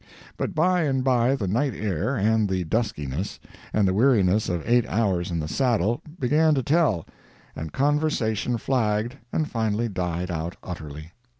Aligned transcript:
But 0.35 0.55
by 0.55 0.81
and 0.81 1.03
by 1.03 1.35
the 1.35 1.47
night 1.47 1.75
air, 1.75 2.15
and 2.15 2.49
the 2.49 2.63
duskiness, 2.63 3.39
and 3.71 3.87
the 3.87 3.93
weariness 3.93 4.49
of 4.49 4.67
eight 4.67 4.87
hours 4.89 5.29
in 5.29 5.37
the 5.39 5.47
saddle, 5.47 6.01
began 6.19 6.55
to 6.55 6.63
tell, 6.63 7.05
and 7.55 7.71
conversation 7.71 8.57
flagged 8.57 9.17
and 9.31 9.47
finally 9.47 9.89
died 9.89 10.31
out 10.31 10.55
utterly. 10.63 11.11